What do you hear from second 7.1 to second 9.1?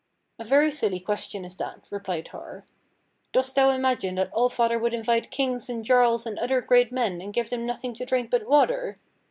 and give them nothing to drink but water!